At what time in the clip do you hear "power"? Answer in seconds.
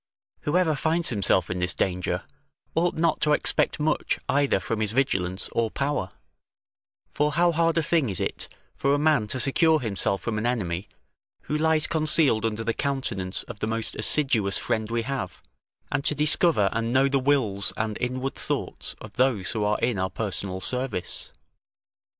5.69-6.09